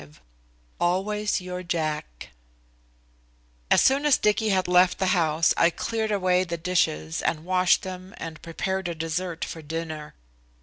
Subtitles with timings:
[0.03, 0.17] V
[0.79, 2.29] "ALWAYS YOUR JACK"
[3.69, 7.83] As soon as Dicky had left the house I cleared away the dishes and washed
[7.83, 10.15] them and prepared a dessert for dinner.